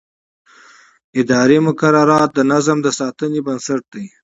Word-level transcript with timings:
اداري 1.21 1.57
مقررات 1.67 2.29
د 2.33 2.39
نظم 2.51 2.77
د 2.83 2.87
ساتنې 2.99 3.39
بنسټ 3.45 3.83
دي. 3.93 4.05